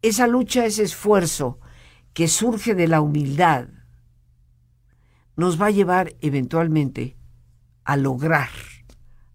Esa 0.00 0.28
lucha, 0.28 0.64
ese 0.64 0.84
esfuerzo 0.84 1.58
que 2.14 2.28
surge 2.28 2.76
de 2.76 2.86
la 2.86 3.00
humildad, 3.00 3.66
nos 5.34 5.60
va 5.60 5.66
a 5.66 5.70
llevar 5.72 6.14
eventualmente 6.20 7.16
a 7.82 7.96
lograr 7.96 8.48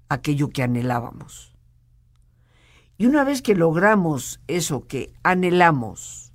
aquello 0.07 0.51
que 0.51 0.63
anhelábamos. 0.63 1.57
Y 2.97 3.07
una 3.07 3.25
vez 3.25 3.41
que 3.41 3.55
logramos 3.55 4.39
eso 4.47 4.87
que 4.87 5.13
anhelamos 5.23 6.31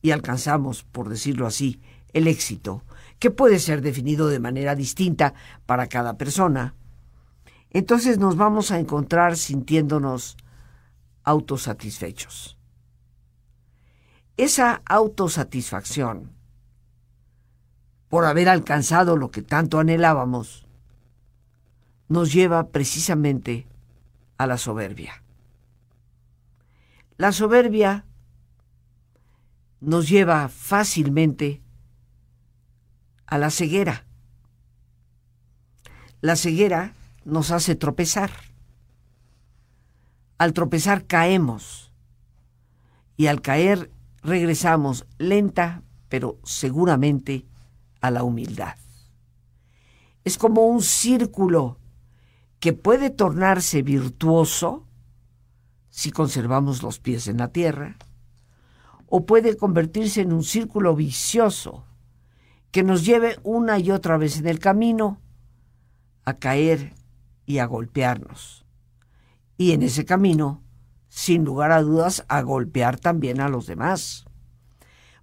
y 0.00 0.12
alcanzamos, 0.12 0.84
por 0.84 1.08
decirlo 1.08 1.48
así, 1.48 1.80
el 2.12 2.28
éxito, 2.28 2.84
que 3.18 3.30
puede 3.30 3.58
ser 3.58 3.80
definido 3.80 4.28
de 4.28 4.40
manera 4.40 4.74
distinta 4.74 5.34
para 5.66 5.86
cada 5.86 6.16
persona, 6.16 6.74
entonces 7.70 8.18
nos 8.18 8.36
vamos 8.36 8.70
a 8.70 8.78
encontrar 8.78 9.36
sintiéndonos 9.36 10.36
autosatisfechos. 11.24 12.56
Esa 14.36 14.82
autosatisfacción 14.84 16.32
por 18.08 18.24
haber 18.24 18.48
alcanzado 18.48 19.16
lo 19.16 19.30
que 19.30 19.42
tanto 19.42 19.78
anhelábamos 19.78 20.66
nos 22.08 22.32
lleva 22.32 22.68
precisamente 22.68 23.66
a 24.38 24.46
la 24.46 24.58
soberbia. 24.58 25.22
La 27.16 27.32
soberbia 27.32 28.04
nos 29.80 30.08
lleva 30.08 30.48
fácilmente 30.48 31.62
a 33.26 33.38
la 33.38 33.50
ceguera. 33.50 34.04
La 36.20 36.36
ceguera 36.36 36.94
nos 37.24 37.50
hace 37.50 37.74
tropezar. 37.74 38.30
Al 40.38 40.52
tropezar 40.52 41.06
caemos 41.06 41.92
y 43.16 43.26
al 43.26 43.40
caer 43.40 43.90
regresamos 44.22 45.06
lenta 45.18 45.82
pero 46.08 46.38
seguramente 46.44 47.46
a 48.00 48.10
la 48.10 48.22
humildad. 48.22 48.76
Es 50.24 50.38
como 50.38 50.66
un 50.66 50.82
círculo 50.82 51.78
que 52.60 52.72
puede 52.72 53.10
tornarse 53.10 53.82
virtuoso 53.82 54.86
si 55.90 56.10
conservamos 56.10 56.82
los 56.82 56.98
pies 56.98 57.26
en 57.28 57.38
la 57.38 57.48
tierra, 57.48 57.96
o 59.08 59.24
puede 59.24 59.56
convertirse 59.56 60.20
en 60.20 60.32
un 60.32 60.44
círculo 60.44 60.94
vicioso 60.94 61.84
que 62.76 62.82
nos 62.82 63.06
lleve 63.06 63.38
una 63.42 63.78
y 63.78 63.90
otra 63.90 64.18
vez 64.18 64.38
en 64.38 64.46
el 64.46 64.58
camino 64.58 65.18
a 66.26 66.34
caer 66.34 66.92
y 67.46 67.56
a 67.56 67.64
golpearnos. 67.64 68.66
Y 69.56 69.72
en 69.72 69.82
ese 69.82 70.04
camino, 70.04 70.62
sin 71.08 71.42
lugar 71.42 71.72
a 71.72 71.80
dudas, 71.80 72.26
a 72.28 72.42
golpear 72.42 73.00
también 73.00 73.40
a 73.40 73.48
los 73.48 73.66
demás. 73.66 74.26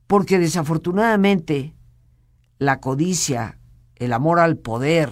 Porque 0.08 0.40
desafortunadamente 0.40 1.76
la 2.58 2.80
codicia, 2.80 3.60
el 3.98 4.14
amor 4.14 4.40
al 4.40 4.58
poder, 4.58 5.12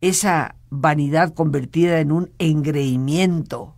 esa 0.00 0.56
vanidad 0.68 1.32
convertida 1.32 2.00
en 2.00 2.10
un 2.10 2.32
engreimiento, 2.40 3.76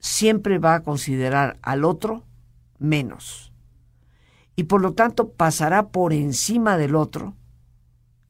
siempre 0.00 0.58
va 0.58 0.74
a 0.74 0.82
considerar 0.82 1.60
al 1.62 1.84
otro 1.84 2.24
menos 2.80 3.49
y 4.60 4.64
por 4.64 4.82
lo 4.82 4.92
tanto 4.92 5.30
pasará 5.30 5.88
por 5.88 6.12
encima 6.12 6.76
del 6.76 6.94
otro 6.94 7.34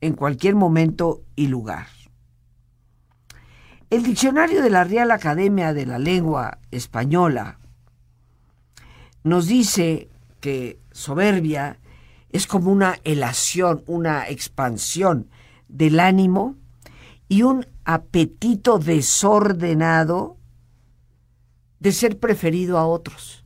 en 0.01 0.15
cualquier 0.15 0.55
momento 0.55 1.25
y 1.35 1.49
lugar. 1.49 1.89
El 3.91 4.05
diccionario 4.05 4.63
de 4.63 4.71
la 4.71 4.85
Real 4.85 5.11
Academia 5.11 5.75
de 5.75 5.87
la 5.87 5.99
Lengua 5.99 6.59
Española 6.71 7.59
nos 9.25 9.49
dice 9.49 10.09
que 10.39 10.79
soberbia 10.93 11.81
es 12.29 12.47
como 12.47 12.71
una 12.71 13.01
elación, 13.03 13.83
una 13.89 14.29
expansión 14.29 15.29
del 15.67 15.99
ánimo 15.99 16.55
y 17.29 17.43
un 17.43 17.67
apetito 17.85 18.79
desordenado 18.79 20.37
de 21.81 21.91
ser 21.91 22.21
preferido 22.21 22.79
a 22.79 22.87
otros. 22.87 23.45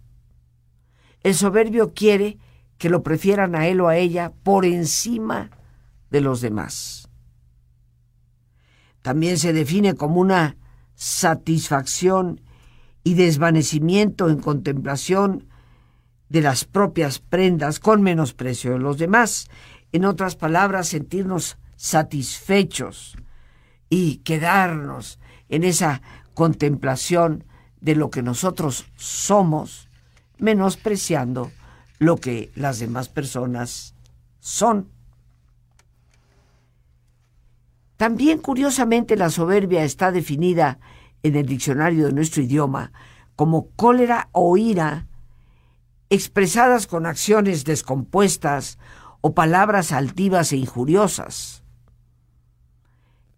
El 1.23 1.35
soberbio 1.35 1.95
quiere 1.95 2.37
que 2.79 2.91
lo 2.91 3.03
prefieran 3.03 3.55
a 3.55 3.67
él 3.67 3.81
o 3.81 3.89
a 3.89 3.97
ella 3.97 4.33
por 4.43 4.65
encima 4.65 5.51
de 6.11 6.21
los 6.21 6.41
demás. 6.41 7.09
También 9.03 9.39
se 9.39 9.53
define 9.53 9.95
como 9.95 10.21
una 10.21 10.57
satisfacción 10.95 12.41
y 13.03 13.15
desvanecimiento 13.15 14.31
en 14.31 14.41
contemplación 14.41 15.49
de 16.29 16.41
las 16.41 16.65
propias 16.65 17.19
prendas 17.19 17.81
con 17.81 18.03
menosprecio 18.03 18.73
de 18.73 18.79
los 18.79 18.99
demás. 18.99 19.49
En 19.93 20.05
otras 20.05 20.37
palabras, 20.37 20.89
sentirnos 20.89 21.59
satisfechos 21.77 23.17
y 23.91 24.17
quedarnos 24.19 25.19
en 25.49 25.65
esa 25.65 26.01
contemplación 26.33 27.45
de 27.81 27.95
lo 27.95 28.11
que 28.11 28.23
nosotros 28.23 28.87
somos, 28.97 29.89
menospreciando 30.39 31.53
lo 32.05 32.17
que 32.17 32.53
las 32.55 32.79
demás 32.79 33.09
personas 33.09 33.95
son. 34.39 34.91
También 37.97 38.39
curiosamente 38.39 39.17
la 39.17 39.31
soberbia 39.31 39.85
está 39.85 40.13
definida 40.13 40.79
en 41.23 41.37
el 41.37 41.47
diccionario 41.47 42.07
de 42.07 42.13
nuestro 42.13 42.43
idioma 42.43 42.93
como 43.37 43.71
cólera 43.71 44.29
o 44.33 44.57
ira 44.57 45.07
expresadas 46.11 46.87
con 46.87 47.07
acciones 47.07 47.65
descompuestas 47.65 48.79
o 49.21 49.35
palabras 49.35 49.91
altivas 49.91 50.53
e 50.53 50.57
injuriosas. 50.57 51.65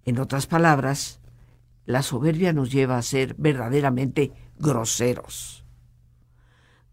En 0.04 0.18
otras 0.18 0.46
palabras, 0.46 1.20
la 1.84 2.02
soberbia 2.02 2.52
nos 2.52 2.72
lleva 2.72 2.98
a 2.98 3.02
ser 3.02 3.34
verdaderamente 3.38 4.32
groseros. 4.58 5.64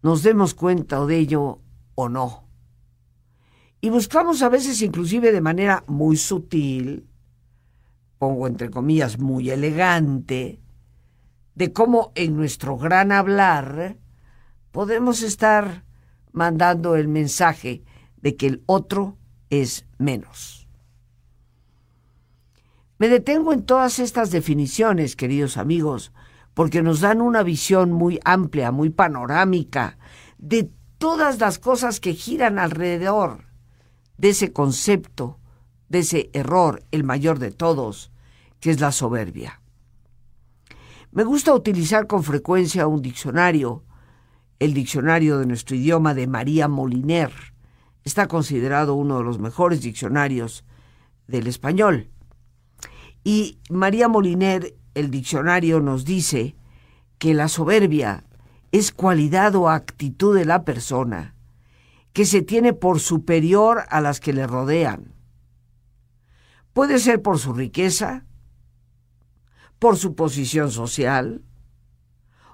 Nos 0.02 0.22
demos 0.22 0.54
cuenta 0.54 1.04
de 1.06 1.18
ello 1.18 1.60
o 1.94 2.08
no. 2.08 2.44
Y 3.80 3.90
buscamos 3.90 4.42
a 4.42 4.48
veces 4.48 4.80
inclusive 4.82 5.32
de 5.32 5.40
manera 5.40 5.84
muy 5.86 6.16
sutil, 6.16 7.06
pongo 8.18 8.46
entre 8.46 8.70
comillas 8.70 9.18
muy 9.18 9.50
elegante, 9.50 10.60
de 11.54 11.72
cómo 11.72 12.12
en 12.14 12.36
nuestro 12.36 12.76
gran 12.76 13.12
hablar 13.12 13.98
podemos 14.70 15.22
estar 15.22 15.84
mandando 16.32 16.96
el 16.96 17.08
mensaje 17.08 17.84
de 18.16 18.36
que 18.36 18.46
el 18.46 18.62
otro 18.66 19.18
es 19.50 19.86
menos. 19.98 20.66
Me 22.98 23.08
detengo 23.08 23.52
en 23.52 23.64
todas 23.64 23.98
estas 23.98 24.30
definiciones, 24.30 25.14
queridos 25.14 25.56
amigos, 25.56 26.12
porque 26.54 26.82
nos 26.82 27.00
dan 27.00 27.20
una 27.20 27.42
visión 27.42 27.92
muy 27.92 28.18
amplia, 28.24 28.70
muy 28.70 28.90
panorámica 28.90 29.98
de 30.38 30.70
todas 30.98 31.40
las 31.40 31.58
cosas 31.58 32.00
que 32.00 32.14
giran 32.14 32.58
alrededor 32.58 33.44
de 34.18 34.30
ese 34.30 34.52
concepto, 34.52 35.38
de 35.88 36.00
ese 36.00 36.30
error, 36.32 36.82
el 36.90 37.04
mayor 37.04 37.38
de 37.38 37.50
todos, 37.50 38.12
que 38.60 38.70
es 38.70 38.80
la 38.80 38.92
soberbia. 38.92 39.60
Me 41.12 41.24
gusta 41.24 41.54
utilizar 41.54 42.06
con 42.06 42.24
frecuencia 42.24 42.86
un 42.86 43.02
diccionario, 43.02 43.84
el 44.58 44.74
diccionario 44.74 45.38
de 45.38 45.46
nuestro 45.46 45.76
idioma 45.76 46.14
de 46.14 46.26
María 46.26 46.68
Moliner. 46.68 47.32
Está 48.02 48.26
considerado 48.26 48.94
uno 48.94 49.18
de 49.18 49.24
los 49.24 49.38
mejores 49.38 49.80
diccionarios 49.82 50.64
del 51.26 51.46
español. 51.46 52.10
Y 53.22 53.58
María 53.70 54.08
Moliner, 54.08 54.74
el 54.94 55.10
diccionario, 55.10 55.80
nos 55.80 56.04
dice 56.04 56.56
que 57.18 57.32
la 57.32 57.48
soberbia 57.48 58.24
es 58.74 58.90
cualidad 58.90 59.54
o 59.54 59.70
actitud 59.70 60.36
de 60.36 60.44
la 60.44 60.64
persona 60.64 61.36
que 62.12 62.24
se 62.24 62.42
tiene 62.42 62.72
por 62.72 62.98
superior 62.98 63.84
a 63.88 64.00
las 64.00 64.18
que 64.18 64.32
le 64.32 64.48
rodean. 64.48 65.14
Puede 66.72 66.98
ser 66.98 67.22
por 67.22 67.38
su 67.38 67.52
riqueza, 67.52 68.24
por 69.78 69.96
su 69.96 70.16
posición 70.16 70.72
social 70.72 71.44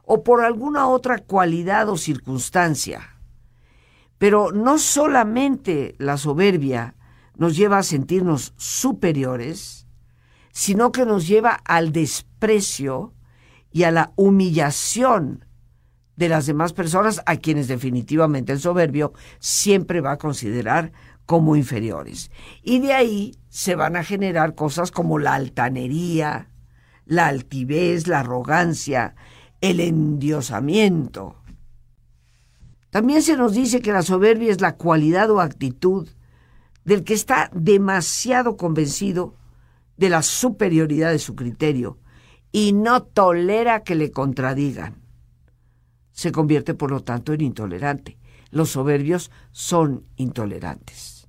o 0.02 0.22
por 0.22 0.44
alguna 0.44 0.88
otra 0.88 1.20
cualidad 1.20 1.88
o 1.88 1.96
circunstancia. 1.96 3.16
Pero 4.18 4.52
no 4.52 4.76
solamente 4.76 5.94
la 5.96 6.18
soberbia 6.18 6.96
nos 7.34 7.56
lleva 7.56 7.78
a 7.78 7.82
sentirnos 7.82 8.52
superiores, 8.58 9.86
sino 10.52 10.92
que 10.92 11.06
nos 11.06 11.26
lleva 11.26 11.52
al 11.64 11.92
desprecio 11.92 13.14
y 13.72 13.84
a 13.84 13.90
la 13.90 14.12
humillación 14.16 15.46
de 16.20 16.28
las 16.28 16.44
demás 16.44 16.74
personas 16.74 17.22
a 17.24 17.36
quienes 17.36 17.66
definitivamente 17.66 18.52
el 18.52 18.60
soberbio 18.60 19.14
siempre 19.38 20.02
va 20.02 20.12
a 20.12 20.18
considerar 20.18 20.92
como 21.24 21.56
inferiores. 21.56 22.30
Y 22.62 22.80
de 22.80 22.92
ahí 22.92 23.34
se 23.48 23.74
van 23.74 23.96
a 23.96 24.04
generar 24.04 24.54
cosas 24.54 24.90
como 24.90 25.18
la 25.18 25.32
altanería, 25.32 26.50
la 27.06 27.28
altivez, 27.28 28.06
la 28.06 28.20
arrogancia, 28.20 29.14
el 29.62 29.80
endiosamiento. 29.80 31.36
También 32.90 33.22
se 33.22 33.38
nos 33.38 33.54
dice 33.54 33.80
que 33.80 33.92
la 33.92 34.02
soberbia 34.02 34.50
es 34.50 34.60
la 34.60 34.76
cualidad 34.76 35.30
o 35.30 35.40
actitud 35.40 36.06
del 36.84 37.02
que 37.02 37.14
está 37.14 37.50
demasiado 37.54 38.58
convencido 38.58 39.36
de 39.96 40.10
la 40.10 40.20
superioridad 40.20 41.12
de 41.12 41.18
su 41.18 41.34
criterio 41.34 41.96
y 42.52 42.74
no 42.74 43.04
tolera 43.04 43.84
que 43.84 43.94
le 43.94 44.10
contradigan. 44.10 44.99
Se 46.20 46.32
convierte, 46.32 46.74
por 46.74 46.90
lo 46.90 47.00
tanto, 47.00 47.32
en 47.32 47.40
intolerante. 47.40 48.18
Los 48.50 48.68
soberbios 48.68 49.30
son 49.52 50.04
intolerantes. 50.16 51.26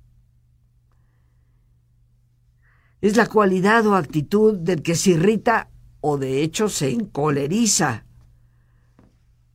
Es 3.00 3.16
la 3.16 3.26
cualidad 3.26 3.86
o 3.86 3.96
actitud 3.96 4.58
del 4.58 4.82
que 4.82 4.94
se 4.94 5.12
irrita 5.12 5.70
o 6.02 6.18
de 6.18 6.42
hecho 6.42 6.68
se 6.68 6.90
encoleriza 6.90 8.04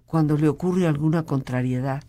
cuando 0.08 0.38
le 0.38 0.50
ocurre 0.50 0.88
alguna 0.88 1.22
contrariedad. 1.22 2.04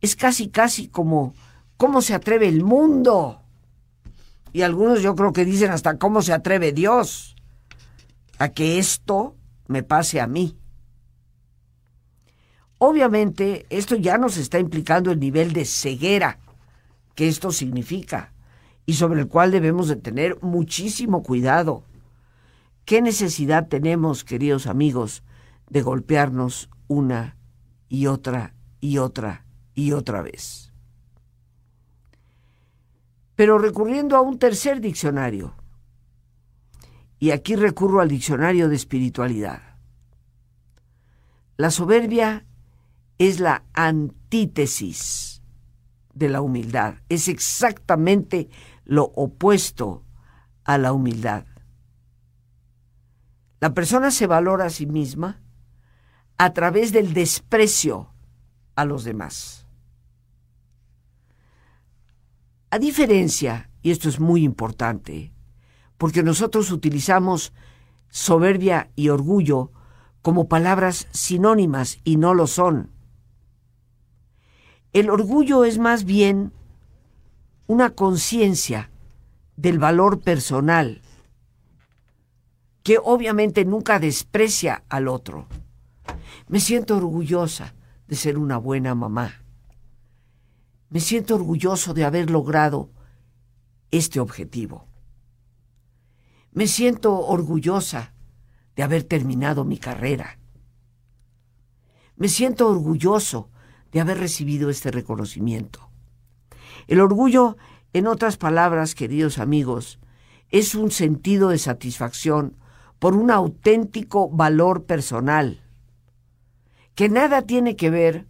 Es 0.00 0.14
casi, 0.14 0.46
casi 0.46 0.86
como, 0.86 1.34
¿cómo 1.76 2.02
se 2.02 2.14
atreve 2.14 2.46
el 2.46 2.62
mundo? 2.62 3.42
Y 4.52 4.62
algunos 4.62 5.02
yo 5.02 5.16
creo 5.16 5.32
que 5.32 5.44
dicen 5.44 5.72
hasta 5.72 5.98
cómo 5.98 6.22
se 6.22 6.34
atreve 6.34 6.70
Dios 6.70 7.34
a 8.38 8.50
que 8.50 8.78
esto 8.78 9.34
me 9.66 9.82
pase 9.82 10.20
a 10.20 10.28
mí. 10.28 10.59
Obviamente 12.80 13.66
esto 13.70 13.94
ya 13.94 14.18
nos 14.18 14.36
está 14.36 14.58
implicando 14.58 15.12
el 15.12 15.20
nivel 15.20 15.52
de 15.52 15.64
ceguera 15.64 16.40
que 17.14 17.28
esto 17.28 17.52
significa 17.52 18.32
y 18.86 18.94
sobre 18.94 19.20
el 19.20 19.28
cual 19.28 19.52
debemos 19.52 19.86
de 19.86 19.96
tener 19.96 20.42
muchísimo 20.42 21.22
cuidado, 21.22 21.84
¿Qué 22.90 23.02
necesidad 23.02 23.68
tenemos, 23.68 24.24
queridos 24.24 24.66
amigos, 24.66 25.22
de 25.68 25.80
golpearnos 25.80 26.68
una 26.88 27.36
y 27.88 28.06
otra 28.06 28.56
y 28.80 28.98
otra 28.98 29.46
y 29.74 29.92
otra 29.92 30.22
vez? 30.22 30.72
Pero 33.36 33.58
recurriendo 33.58 34.16
a 34.16 34.22
un 34.22 34.40
tercer 34.40 34.80
diccionario, 34.80 35.54
y 37.20 37.30
aquí 37.30 37.54
recurro 37.54 38.00
al 38.00 38.08
diccionario 38.08 38.68
de 38.68 38.74
espiritualidad, 38.74 39.62
la 41.56 41.70
soberbia 41.70 42.44
es 43.20 43.38
la 43.38 43.64
antítesis 43.74 45.42
de 46.14 46.30
la 46.30 46.40
humildad, 46.40 46.94
es 47.10 47.28
exactamente 47.28 48.48
lo 48.86 49.12
opuesto 49.14 50.06
a 50.64 50.78
la 50.78 50.94
humildad. 50.94 51.44
La 53.60 53.74
persona 53.74 54.10
se 54.10 54.26
valora 54.26 54.64
a 54.64 54.70
sí 54.70 54.86
misma 54.86 55.42
a 56.38 56.54
través 56.54 56.92
del 56.92 57.12
desprecio 57.12 58.14
a 58.74 58.86
los 58.86 59.04
demás. 59.04 59.66
A 62.70 62.78
diferencia, 62.78 63.68
y 63.82 63.90
esto 63.90 64.08
es 64.08 64.18
muy 64.18 64.44
importante, 64.44 65.34
porque 65.98 66.22
nosotros 66.22 66.70
utilizamos 66.70 67.52
soberbia 68.08 68.90
y 68.96 69.10
orgullo 69.10 69.72
como 70.22 70.48
palabras 70.48 71.06
sinónimas 71.10 71.98
y 72.02 72.16
no 72.16 72.32
lo 72.32 72.46
son. 72.46 72.98
El 74.92 75.08
orgullo 75.08 75.64
es 75.64 75.78
más 75.78 76.04
bien 76.04 76.52
una 77.66 77.90
conciencia 77.90 78.90
del 79.56 79.78
valor 79.78 80.20
personal 80.20 81.02
que 82.82 82.98
obviamente 83.02 83.64
nunca 83.64 84.00
desprecia 84.00 84.82
al 84.88 85.06
otro. 85.06 85.46
Me 86.48 86.58
siento 86.58 86.96
orgullosa 86.96 87.74
de 88.08 88.16
ser 88.16 88.36
una 88.36 88.56
buena 88.56 88.96
mamá. 88.96 89.44
Me 90.88 90.98
siento 90.98 91.36
orgulloso 91.36 91.94
de 91.94 92.04
haber 92.04 92.30
logrado 92.30 92.90
este 93.92 94.18
objetivo. 94.18 94.88
Me 96.50 96.66
siento 96.66 97.16
orgullosa 97.16 98.12
de 98.74 98.82
haber 98.82 99.04
terminado 99.04 99.64
mi 99.64 99.78
carrera. 99.78 100.40
Me 102.16 102.28
siento 102.28 102.68
orgulloso 102.68 103.50
de 103.92 104.00
haber 104.00 104.18
recibido 104.18 104.70
este 104.70 104.90
reconocimiento. 104.90 105.90
El 106.86 107.00
orgullo, 107.00 107.56
en 107.92 108.06
otras 108.06 108.36
palabras, 108.36 108.94
queridos 108.94 109.38
amigos, 109.38 109.98
es 110.50 110.74
un 110.74 110.90
sentido 110.90 111.50
de 111.50 111.58
satisfacción 111.58 112.56
por 112.98 113.14
un 113.14 113.30
auténtico 113.30 114.28
valor 114.28 114.84
personal, 114.84 115.62
que 116.94 117.08
nada 117.08 117.42
tiene 117.42 117.76
que 117.76 117.90
ver 117.90 118.26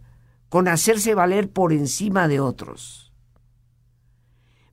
con 0.49 0.67
hacerse 0.67 1.15
valer 1.15 1.49
por 1.49 1.73
encima 1.73 2.27
de 2.27 2.39
otros. 2.39 3.11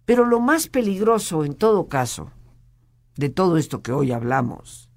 Pero 0.04 0.24
lo 0.24 0.40
más 0.40 0.68
peligroso 0.68 1.44
en 1.44 1.54
todo 1.54 1.88
caso 1.88 2.30
de 3.16 3.28
todo 3.28 3.56
esto 3.56 3.82
que 3.82 3.92
hoy 3.92 4.12
hablamos 4.12 4.88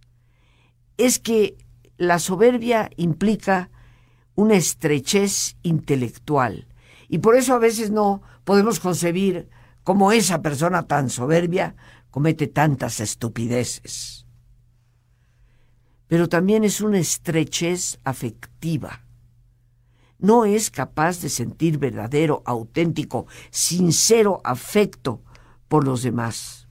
es 0.97 1.19
que 1.19 1.58
la 1.97 2.19
soberbia 2.19 2.91
implica 2.95 3.71
una 4.41 4.56
estrechez 4.56 5.56
intelectual 5.62 6.67
y 7.08 7.19
por 7.19 7.36
eso 7.36 7.54
a 7.54 7.60
veces 7.60 7.91
no 7.91 8.23
podemos 8.43 8.80
concebir 8.80 9.49
cómo 9.84 10.12
esa 10.12 10.41
persona 10.41 10.88
tan 10.88 11.10
soberbia 11.10 11.75
comete 12.10 12.47
tantas 12.47 12.99
estupideces. 12.99 14.25
Pero 16.08 16.27
también 16.27 16.63
es 16.63 16.82
una 16.82 16.99
estrechez 16.99 17.99
afectiva. 18.04 19.06
No 20.17 20.45
es 20.45 20.71
capaz 20.71 21.21
de 21.21 21.30
sentir 21.30 21.77
verdadero, 21.77 22.41
auténtico, 22.45 23.27
sincero 23.49 24.41
afecto 24.43 25.21
por 25.67 25.86
los 25.86 26.04
demás. 26.04 26.67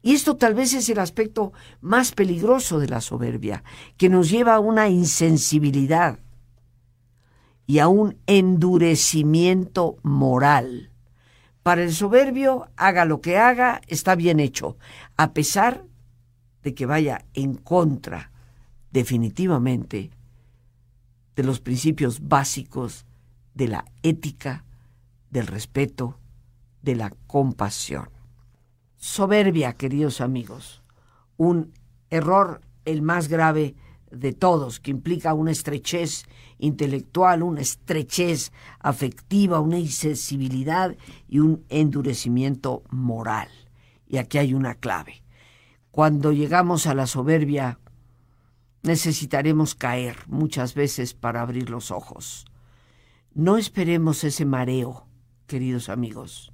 Y 0.00 0.14
esto 0.14 0.36
tal 0.36 0.54
vez 0.54 0.72
es 0.72 0.88
el 0.88 0.98
aspecto 0.98 1.52
más 1.80 2.12
peligroso 2.12 2.78
de 2.78 2.88
la 2.88 3.00
soberbia, 3.00 3.62
que 3.96 4.08
nos 4.08 4.30
lleva 4.30 4.54
a 4.54 4.60
una 4.60 4.88
insensibilidad 4.88 6.18
y 7.68 7.78
a 7.78 7.86
un 7.86 8.18
endurecimiento 8.26 9.98
moral. 10.02 10.90
Para 11.62 11.84
el 11.84 11.94
soberbio, 11.94 12.68
haga 12.76 13.04
lo 13.04 13.20
que 13.20 13.38
haga, 13.38 13.80
está 13.86 14.16
bien 14.16 14.40
hecho, 14.40 14.76
a 15.16 15.32
pesar 15.32 15.84
de 16.64 16.74
que 16.74 16.86
vaya 16.86 17.24
en 17.34 17.54
contra 17.54 18.32
definitivamente 18.90 20.10
de 21.36 21.42
los 21.44 21.60
principios 21.60 22.26
básicos 22.26 23.06
de 23.54 23.68
la 23.68 23.84
ética, 24.02 24.64
del 25.30 25.46
respeto, 25.46 26.18
de 26.82 26.96
la 26.96 27.12
compasión 27.28 28.08
soberbia, 28.98 29.74
queridos 29.74 30.20
amigos, 30.20 30.82
un 31.36 31.72
error 32.10 32.60
el 32.84 33.02
más 33.02 33.28
grave 33.28 33.76
de 34.10 34.32
todos, 34.32 34.80
que 34.80 34.90
implica 34.90 35.34
una 35.34 35.52
estrechez 35.52 36.24
intelectual, 36.58 37.42
una 37.42 37.60
estrechez 37.60 38.52
afectiva, 38.80 39.60
una 39.60 39.78
insensibilidad 39.78 40.96
y 41.28 41.38
un 41.38 41.64
endurecimiento 41.68 42.82
moral. 42.90 43.48
Y 44.06 44.18
aquí 44.18 44.38
hay 44.38 44.54
una 44.54 44.74
clave. 44.74 45.22
Cuando 45.90 46.32
llegamos 46.32 46.86
a 46.86 46.94
la 46.94 47.06
soberbia, 47.06 47.78
necesitaremos 48.82 49.74
caer 49.74 50.16
muchas 50.26 50.74
veces 50.74 51.14
para 51.14 51.42
abrir 51.42 51.70
los 51.70 51.90
ojos. 51.90 52.44
No 53.34 53.56
esperemos 53.56 54.24
ese 54.24 54.44
mareo, 54.44 55.06
queridos 55.46 55.88
amigos. 55.88 56.52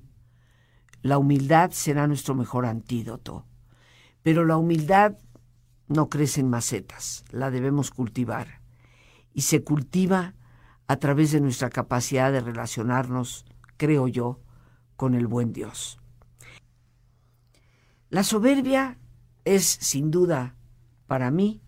La 1.02 1.18
humildad 1.18 1.70
será 1.70 2.06
nuestro 2.06 2.34
mejor 2.34 2.66
antídoto. 2.66 3.44
Pero 4.22 4.46
la 4.46 4.56
humildad 4.56 5.18
no 5.86 6.08
crece 6.08 6.40
en 6.40 6.48
macetas, 6.48 7.24
la 7.30 7.50
debemos 7.50 7.90
cultivar. 7.90 8.63
Y 9.34 9.42
se 9.42 9.62
cultiva 9.62 10.34
a 10.86 10.96
través 10.96 11.32
de 11.32 11.40
nuestra 11.40 11.68
capacidad 11.68 12.32
de 12.32 12.40
relacionarnos, 12.40 13.44
creo 13.76 14.08
yo, 14.08 14.40
con 14.96 15.14
el 15.14 15.26
buen 15.26 15.52
Dios. 15.52 16.00
La 18.10 18.22
soberbia 18.22 18.98
es, 19.44 19.64
sin 19.64 20.10
duda, 20.10 20.56
para 21.06 21.30
mí, 21.30 21.60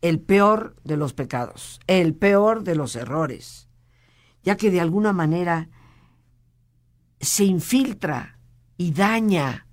el 0.00 0.20
peor 0.20 0.76
de 0.84 0.96
los 0.96 1.12
pecados, 1.12 1.80
el 1.86 2.14
peor 2.14 2.62
de 2.62 2.76
los 2.76 2.96
errores, 2.96 3.68
ya 4.42 4.56
que 4.56 4.70
de 4.70 4.80
alguna 4.80 5.12
manera 5.12 5.68
se 7.20 7.44
infiltra 7.44 8.38
y 8.76 8.92
daña 8.92 9.66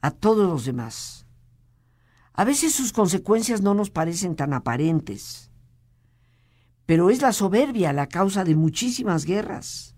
a 0.00 0.10
todos 0.10 0.48
los 0.48 0.64
demás. 0.64 1.26
A 2.34 2.44
veces 2.44 2.74
sus 2.74 2.92
consecuencias 2.92 3.62
no 3.62 3.74
nos 3.74 3.90
parecen 3.90 4.36
tan 4.36 4.52
aparentes, 4.52 5.51
pero 6.86 7.10
es 7.10 7.22
la 7.22 7.32
soberbia 7.32 7.92
la 7.92 8.08
causa 8.08 8.44
de 8.44 8.54
muchísimas 8.54 9.24
guerras. 9.24 9.94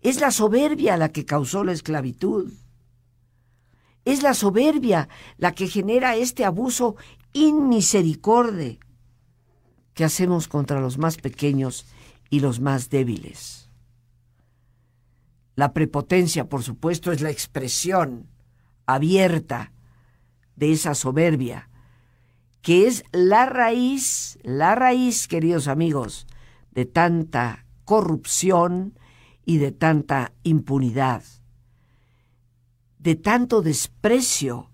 Es 0.00 0.20
la 0.20 0.30
soberbia 0.30 0.96
la 0.96 1.10
que 1.10 1.24
causó 1.24 1.64
la 1.64 1.72
esclavitud. 1.72 2.52
Es 4.04 4.22
la 4.22 4.34
soberbia 4.34 5.08
la 5.36 5.52
que 5.52 5.66
genera 5.66 6.16
este 6.16 6.44
abuso 6.44 6.96
inmisericorde 7.32 8.78
que 9.94 10.04
hacemos 10.04 10.46
contra 10.46 10.80
los 10.80 10.98
más 10.98 11.16
pequeños 11.16 11.86
y 12.30 12.40
los 12.40 12.60
más 12.60 12.90
débiles. 12.90 13.70
La 15.54 15.72
prepotencia, 15.72 16.48
por 16.48 16.62
supuesto, 16.62 17.12
es 17.12 17.22
la 17.22 17.30
expresión 17.30 18.28
abierta 18.84 19.72
de 20.54 20.72
esa 20.72 20.94
soberbia, 20.94 21.70
que 22.66 22.88
es 22.88 23.04
la 23.12 23.46
raíz, 23.46 24.40
la 24.42 24.74
raíz, 24.74 25.28
queridos 25.28 25.68
amigos, 25.68 26.26
de 26.72 26.84
tanta 26.84 27.64
corrupción 27.84 28.98
y 29.44 29.58
de 29.58 29.70
tanta 29.70 30.32
impunidad, 30.42 31.22
de 32.98 33.14
tanto 33.14 33.62
desprecio 33.62 34.72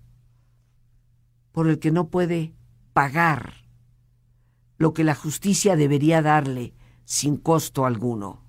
por 1.51 1.67
el 1.67 1.77
que 1.77 1.91
no 1.91 2.07
puede 2.07 2.55
pagar 2.93 3.67
lo 4.79 4.95
que 4.95 5.03
la 5.03 5.13
justicia 5.13 5.75
debería 5.75 6.23
darle 6.23 6.73
sin 7.05 7.37
costo 7.37 7.85
alguno. 7.85 8.43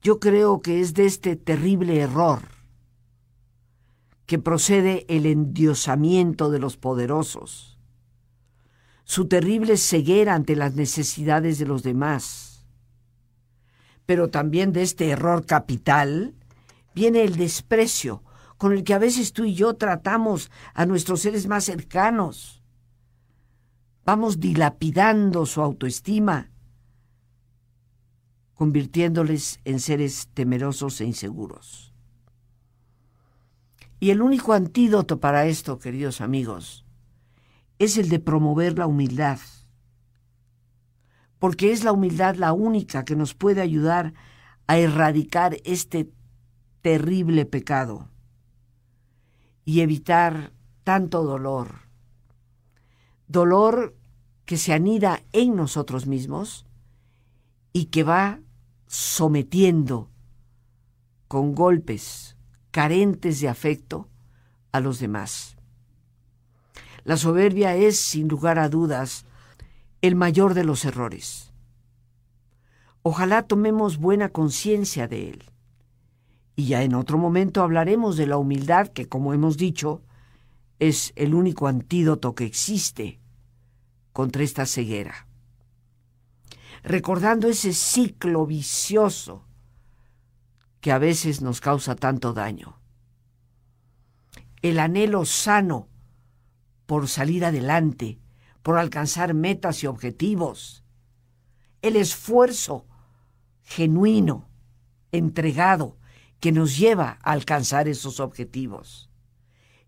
Yo 0.00 0.20
creo 0.20 0.60
que 0.62 0.80
es 0.80 0.94
de 0.94 1.06
este 1.06 1.34
terrible 1.34 1.98
error 1.98 2.55
que 4.26 4.38
procede 4.38 5.06
el 5.08 5.24
endiosamiento 5.24 6.50
de 6.50 6.58
los 6.58 6.76
poderosos, 6.76 7.78
su 9.04 9.28
terrible 9.28 9.76
ceguera 9.76 10.34
ante 10.34 10.56
las 10.56 10.74
necesidades 10.74 11.58
de 11.58 11.66
los 11.66 11.84
demás. 11.84 12.66
Pero 14.04 14.28
también 14.28 14.72
de 14.72 14.82
este 14.82 15.10
error 15.10 15.46
capital 15.46 16.34
viene 16.94 17.22
el 17.22 17.36
desprecio 17.36 18.22
con 18.56 18.72
el 18.72 18.82
que 18.82 18.94
a 18.94 18.98
veces 18.98 19.32
tú 19.32 19.44
y 19.44 19.54
yo 19.54 19.74
tratamos 19.74 20.50
a 20.74 20.86
nuestros 20.86 21.20
seres 21.20 21.46
más 21.46 21.64
cercanos. 21.64 22.62
Vamos 24.04 24.40
dilapidando 24.40 25.46
su 25.46 25.60
autoestima, 25.60 26.50
convirtiéndoles 28.54 29.60
en 29.64 29.78
seres 29.78 30.28
temerosos 30.32 31.00
e 31.00 31.04
inseguros. 31.04 31.95
Y 33.98 34.10
el 34.10 34.20
único 34.20 34.52
antídoto 34.52 35.20
para 35.20 35.46
esto, 35.46 35.78
queridos 35.78 36.20
amigos, 36.20 36.84
es 37.78 37.96
el 37.96 38.08
de 38.08 38.18
promover 38.18 38.78
la 38.78 38.86
humildad, 38.86 39.38
porque 41.38 41.72
es 41.72 41.84
la 41.84 41.92
humildad 41.92 42.36
la 42.36 42.52
única 42.52 43.04
que 43.04 43.16
nos 43.16 43.34
puede 43.34 43.60
ayudar 43.60 44.14
a 44.66 44.78
erradicar 44.78 45.56
este 45.64 46.10
terrible 46.82 47.46
pecado 47.46 48.08
y 49.64 49.80
evitar 49.80 50.52
tanto 50.84 51.24
dolor. 51.24 51.88
Dolor 53.28 53.96
que 54.44 54.56
se 54.56 54.72
anida 54.72 55.22
en 55.32 55.56
nosotros 55.56 56.06
mismos 56.06 56.66
y 57.72 57.86
que 57.86 58.04
va 58.04 58.40
sometiendo 58.86 60.10
con 61.28 61.54
golpes 61.54 62.35
carentes 62.76 63.40
de 63.40 63.48
afecto 63.48 64.06
a 64.70 64.80
los 64.80 64.98
demás. 64.98 65.56
La 67.04 67.16
soberbia 67.16 67.74
es, 67.74 67.98
sin 67.98 68.28
lugar 68.28 68.58
a 68.58 68.68
dudas, 68.68 69.24
el 70.02 70.14
mayor 70.14 70.52
de 70.52 70.62
los 70.62 70.84
errores. 70.84 71.54
Ojalá 73.00 73.44
tomemos 73.44 73.96
buena 73.96 74.28
conciencia 74.28 75.08
de 75.08 75.30
él. 75.30 75.44
Y 76.54 76.66
ya 76.66 76.82
en 76.82 76.94
otro 76.94 77.16
momento 77.16 77.62
hablaremos 77.62 78.18
de 78.18 78.26
la 78.26 78.36
humildad 78.36 78.88
que, 78.88 79.08
como 79.08 79.32
hemos 79.32 79.56
dicho, 79.56 80.02
es 80.78 81.14
el 81.16 81.34
único 81.34 81.68
antídoto 81.68 82.34
que 82.34 82.44
existe 82.44 83.20
contra 84.12 84.42
esta 84.42 84.66
ceguera. 84.66 85.26
Recordando 86.82 87.48
ese 87.48 87.72
ciclo 87.72 88.44
vicioso 88.44 89.45
que 90.80 90.92
a 90.92 90.98
veces 90.98 91.42
nos 91.42 91.60
causa 91.60 91.96
tanto 91.96 92.32
daño. 92.32 92.80
El 94.62 94.78
anhelo 94.78 95.24
sano 95.24 95.88
por 96.86 97.08
salir 97.08 97.44
adelante, 97.44 98.20
por 98.62 98.78
alcanzar 98.78 99.34
metas 99.34 99.82
y 99.82 99.86
objetivos. 99.86 100.84
El 101.82 101.96
esfuerzo 101.96 102.86
genuino, 103.62 104.48
entregado, 105.12 105.98
que 106.40 106.52
nos 106.52 106.78
lleva 106.78 107.18
a 107.22 107.32
alcanzar 107.32 107.88
esos 107.88 108.20
objetivos. 108.20 109.10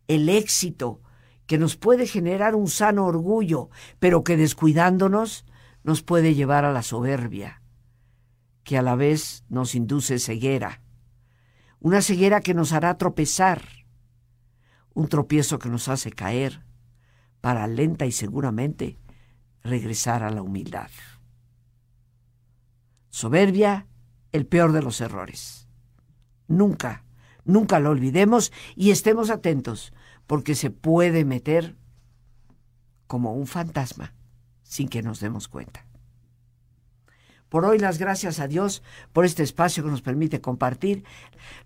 El 0.08 0.28
éxito 0.28 1.00
que 1.46 1.58
nos 1.58 1.76
puede 1.76 2.06
generar 2.06 2.54
un 2.54 2.68
sano 2.68 3.06
orgullo, 3.06 3.70
pero 3.98 4.22
que 4.22 4.36
descuidándonos 4.36 5.44
nos 5.82 6.02
puede 6.02 6.34
llevar 6.34 6.64
a 6.64 6.72
la 6.72 6.82
soberbia, 6.82 7.62
que 8.68 8.76
a 8.76 8.82
la 8.82 8.96
vez 8.96 9.44
nos 9.48 9.74
induce 9.74 10.18
ceguera. 10.18 10.82
Una 11.80 12.02
ceguera 12.02 12.42
que 12.42 12.52
nos 12.52 12.74
hará 12.74 12.98
tropezar, 12.98 13.62
un 14.92 15.08
tropiezo 15.08 15.58
que 15.58 15.70
nos 15.70 15.88
hace 15.88 16.12
caer, 16.12 16.66
para 17.40 17.66
lenta 17.66 18.04
y 18.04 18.12
seguramente 18.12 18.98
regresar 19.62 20.22
a 20.22 20.28
la 20.28 20.42
humildad. 20.42 20.90
Soberbia, 23.08 23.86
el 24.32 24.44
peor 24.44 24.72
de 24.72 24.82
los 24.82 25.00
errores. 25.00 25.66
Nunca, 26.46 27.06
nunca 27.46 27.80
lo 27.80 27.88
olvidemos 27.88 28.52
y 28.76 28.90
estemos 28.90 29.30
atentos, 29.30 29.94
porque 30.26 30.54
se 30.54 30.68
puede 30.68 31.24
meter 31.24 31.74
como 33.06 33.32
un 33.32 33.46
fantasma 33.46 34.12
sin 34.62 34.90
que 34.90 35.00
nos 35.00 35.20
demos 35.20 35.48
cuenta. 35.48 35.87
Por 37.48 37.64
hoy 37.64 37.78
las 37.78 37.98
gracias 37.98 38.40
a 38.40 38.48
Dios 38.48 38.82
por 39.12 39.24
este 39.24 39.42
espacio 39.42 39.82
que 39.82 39.90
nos 39.90 40.02
permite 40.02 40.40
compartir. 40.40 41.04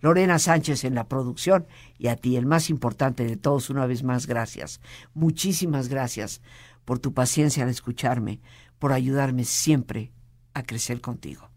Lorena 0.00 0.38
Sánchez 0.38 0.84
en 0.84 0.94
la 0.94 1.08
producción 1.08 1.66
y 1.98 2.08
a 2.08 2.16
ti, 2.16 2.36
el 2.36 2.46
más 2.46 2.70
importante 2.70 3.24
de 3.24 3.36
todos, 3.36 3.70
una 3.70 3.86
vez 3.86 4.02
más, 4.02 4.26
gracias. 4.26 4.80
Muchísimas 5.14 5.88
gracias 5.88 6.40
por 6.84 6.98
tu 6.98 7.14
paciencia 7.14 7.64
al 7.64 7.70
escucharme, 7.70 8.40
por 8.78 8.92
ayudarme 8.92 9.44
siempre 9.44 10.12
a 10.54 10.62
crecer 10.62 11.00
contigo. 11.00 11.51